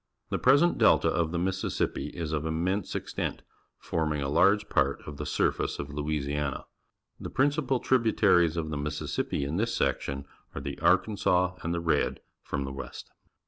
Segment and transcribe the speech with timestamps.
[0.31, 3.43] The present delta of the Mississippi is of immense extent,
[3.77, 5.29] forming a large part of the THE UNITED
[5.69, 6.65] STATES 129 surface of Louisiana.
[7.19, 10.25] The principal tribu taries of the Mississippi in this section
[10.55, 13.11] are the Arli ansas a n d the R ed from the west.